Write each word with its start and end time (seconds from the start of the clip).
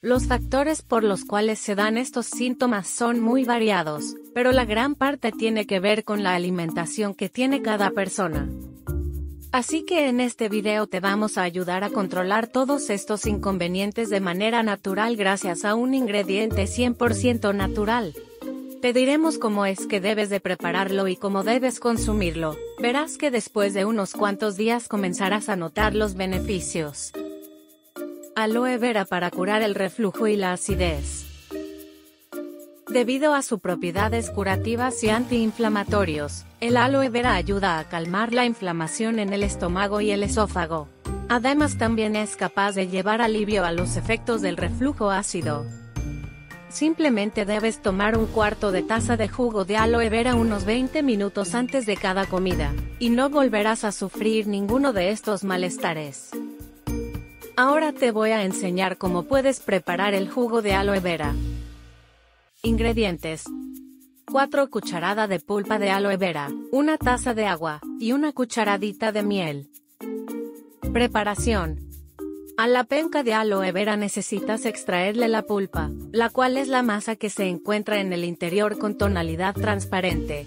Los 0.00 0.28
factores 0.28 0.82
por 0.82 1.02
los 1.02 1.24
cuales 1.24 1.58
se 1.58 1.74
dan 1.74 1.98
estos 1.98 2.26
síntomas 2.26 2.86
son 2.86 3.18
muy 3.18 3.42
variados, 3.42 4.14
pero 4.32 4.52
la 4.52 4.64
gran 4.64 4.94
parte 4.94 5.32
tiene 5.32 5.66
que 5.66 5.80
ver 5.80 6.04
con 6.04 6.22
la 6.22 6.36
alimentación 6.36 7.16
que 7.16 7.28
tiene 7.28 7.62
cada 7.62 7.90
persona. 7.90 8.48
Así 9.50 9.84
que 9.84 10.08
en 10.08 10.20
este 10.20 10.48
video 10.48 10.86
te 10.86 11.00
vamos 11.00 11.36
a 11.36 11.42
ayudar 11.42 11.82
a 11.82 11.90
controlar 11.90 12.46
todos 12.46 12.90
estos 12.90 13.26
inconvenientes 13.26 14.08
de 14.08 14.20
manera 14.20 14.62
natural 14.62 15.16
gracias 15.16 15.64
a 15.64 15.74
un 15.74 15.94
ingrediente 15.94 16.66
100% 16.66 17.52
natural. 17.52 18.14
Te 18.80 18.92
diremos 18.92 19.36
cómo 19.38 19.66
es 19.66 19.88
que 19.88 20.00
debes 20.00 20.30
de 20.30 20.38
prepararlo 20.38 21.08
y 21.08 21.16
cómo 21.16 21.42
debes 21.42 21.80
consumirlo. 21.80 22.56
Verás 22.78 23.18
que 23.18 23.32
después 23.32 23.74
de 23.74 23.84
unos 23.84 24.12
cuantos 24.12 24.56
días 24.56 24.86
comenzarás 24.86 25.48
a 25.48 25.56
notar 25.56 25.96
los 25.96 26.14
beneficios. 26.14 27.10
Aloe 28.40 28.78
vera 28.78 29.04
para 29.04 29.32
curar 29.32 29.62
el 29.62 29.74
reflujo 29.74 30.28
y 30.28 30.36
la 30.36 30.52
acidez. 30.52 31.26
Debido 32.86 33.34
a 33.34 33.42
sus 33.42 33.58
propiedades 33.58 34.30
curativas 34.30 35.02
y 35.02 35.08
antiinflamatorios, 35.08 36.44
el 36.60 36.76
aloe 36.76 37.08
vera 37.10 37.34
ayuda 37.34 37.80
a 37.80 37.88
calmar 37.88 38.32
la 38.32 38.44
inflamación 38.44 39.18
en 39.18 39.32
el 39.32 39.42
estómago 39.42 40.00
y 40.00 40.12
el 40.12 40.22
esófago. 40.22 40.86
Además 41.28 41.78
también 41.78 42.14
es 42.14 42.36
capaz 42.36 42.76
de 42.76 42.86
llevar 42.86 43.22
alivio 43.22 43.64
a 43.64 43.72
los 43.72 43.96
efectos 43.96 44.40
del 44.40 44.56
reflujo 44.56 45.10
ácido. 45.10 45.66
Simplemente 46.68 47.44
debes 47.44 47.82
tomar 47.82 48.16
un 48.16 48.26
cuarto 48.26 48.70
de 48.70 48.84
taza 48.84 49.16
de 49.16 49.26
jugo 49.26 49.64
de 49.64 49.78
aloe 49.78 50.10
vera 50.10 50.36
unos 50.36 50.64
20 50.64 51.02
minutos 51.02 51.56
antes 51.56 51.86
de 51.86 51.96
cada 51.96 52.24
comida, 52.24 52.72
y 53.00 53.10
no 53.10 53.30
volverás 53.30 53.82
a 53.82 53.90
sufrir 53.90 54.46
ninguno 54.46 54.92
de 54.92 55.10
estos 55.10 55.42
malestares. 55.42 56.30
Ahora 57.60 57.92
te 57.92 58.12
voy 58.12 58.30
a 58.30 58.44
enseñar 58.44 58.98
cómo 58.98 59.24
puedes 59.24 59.58
preparar 59.58 60.14
el 60.14 60.30
jugo 60.30 60.62
de 60.62 60.74
aloe 60.74 61.00
vera. 61.00 61.34
Ingredientes. 62.62 63.46
4 64.30 64.70
cucharadas 64.70 65.28
de 65.28 65.40
pulpa 65.40 65.80
de 65.80 65.90
aloe 65.90 66.16
vera, 66.16 66.52
una 66.70 66.98
taza 66.98 67.34
de 67.34 67.46
agua, 67.46 67.80
y 67.98 68.12
una 68.12 68.32
cucharadita 68.32 69.10
de 69.10 69.24
miel. 69.24 69.70
Preparación. 70.92 71.80
A 72.56 72.68
la 72.68 72.84
penca 72.84 73.24
de 73.24 73.34
aloe 73.34 73.72
vera 73.72 73.96
necesitas 73.96 74.64
extraerle 74.64 75.26
la 75.26 75.42
pulpa, 75.42 75.90
la 76.12 76.30
cual 76.30 76.58
es 76.58 76.68
la 76.68 76.84
masa 76.84 77.16
que 77.16 77.28
se 77.28 77.48
encuentra 77.48 77.98
en 77.98 78.12
el 78.12 78.22
interior 78.22 78.78
con 78.78 78.96
tonalidad 78.96 79.56
transparente. 79.56 80.46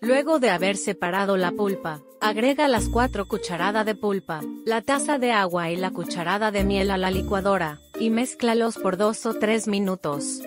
Luego 0.00 0.38
de 0.38 0.50
haber 0.50 0.76
separado 0.76 1.36
la 1.36 1.50
pulpa, 1.50 2.00
agrega 2.20 2.68
las 2.68 2.88
4 2.88 3.26
cucharadas 3.26 3.84
de 3.84 3.96
pulpa, 3.96 4.40
la 4.64 4.80
taza 4.80 5.18
de 5.18 5.32
agua 5.32 5.70
y 5.70 5.76
la 5.76 5.90
cucharada 5.90 6.52
de 6.52 6.62
miel 6.62 6.92
a 6.92 6.98
la 6.98 7.10
licuadora, 7.10 7.80
y 7.98 8.10
mézclalos 8.10 8.78
por 8.78 8.96
2 8.96 9.26
o 9.26 9.34
3 9.34 9.66
minutos. 9.66 10.40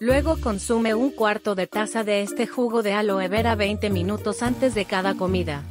Luego 0.00 0.36
consume 0.40 0.94
un 0.94 1.10
cuarto 1.10 1.54
de 1.54 1.68
taza 1.68 2.02
de 2.02 2.22
este 2.22 2.46
jugo 2.48 2.82
de 2.82 2.94
aloe 2.94 3.28
vera 3.28 3.54
20 3.54 3.90
minutos 3.90 4.42
antes 4.42 4.74
de 4.74 4.84
cada 4.84 5.14
comida. 5.14 5.62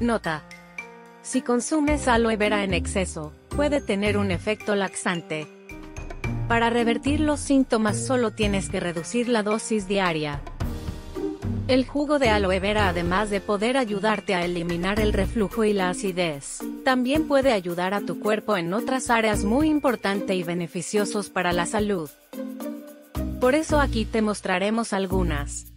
Nota. 0.00 0.42
Si 1.22 1.40
consumes 1.40 2.08
aloe 2.08 2.36
vera 2.36 2.62
en 2.64 2.74
exceso, 2.74 3.32
puede 3.48 3.80
tener 3.80 4.18
un 4.18 4.30
efecto 4.30 4.74
laxante. 4.74 5.46
Para 6.46 6.68
revertir 6.68 7.20
los 7.20 7.40
síntomas 7.40 7.98
solo 7.98 8.32
tienes 8.32 8.68
que 8.68 8.80
reducir 8.80 9.30
la 9.30 9.42
dosis 9.42 9.88
diaria. 9.88 10.42
El 11.66 11.86
jugo 11.86 12.18
de 12.18 12.28
aloe 12.28 12.60
vera 12.60 12.90
además 12.90 13.30
de 13.30 13.40
poder 13.40 13.78
ayudarte 13.78 14.34
a 14.34 14.44
eliminar 14.44 15.00
el 15.00 15.14
reflujo 15.14 15.64
y 15.64 15.72
la 15.72 15.88
acidez, 15.88 16.58
también 16.84 17.26
puede 17.26 17.52
ayudar 17.52 17.94
a 17.94 18.02
tu 18.02 18.20
cuerpo 18.20 18.58
en 18.58 18.74
otras 18.74 19.08
áreas 19.08 19.44
muy 19.44 19.70
importantes 19.70 20.36
y 20.36 20.42
beneficiosos 20.42 21.30
para 21.30 21.54
la 21.54 21.64
salud. 21.64 22.10
Por 23.40 23.54
eso 23.54 23.80
aquí 23.80 24.04
te 24.04 24.20
mostraremos 24.20 24.92
algunas. 24.92 25.72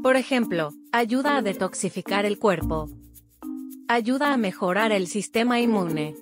Por 0.00 0.14
ejemplo, 0.14 0.72
ayuda 0.92 1.36
a 1.36 1.42
detoxificar 1.42 2.24
el 2.24 2.38
cuerpo. 2.38 2.88
Ayuda 3.88 4.32
a 4.32 4.36
mejorar 4.36 4.92
el 4.92 5.08
sistema 5.08 5.58
inmune. 5.58 6.14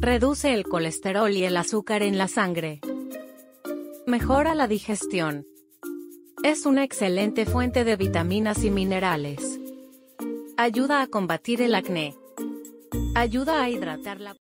Reduce 0.00 0.52
el 0.52 0.64
colesterol 0.64 1.32
y 1.32 1.44
el 1.44 1.56
azúcar 1.56 2.02
en 2.02 2.18
la 2.18 2.28
sangre. 2.28 2.82
Mejora 4.06 4.54
la 4.54 4.68
digestión. 4.68 5.46
Es 6.44 6.66
una 6.66 6.84
excelente 6.84 7.46
fuente 7.46 7.84
de 7.84 7.96
vitaminas 7.96 8.64
y 8.64 8.70
minerales. 8.70 9.58
Ayuda 10.58 11.00
a 11.00 11.06
combatir 11.06 11.62
el 11.62 11.74
acné. 11.74 12.14
Ayuda 13.14 13.62
a 13.62 13.70
hidratar 13.70 14.20
la 14.20 14.32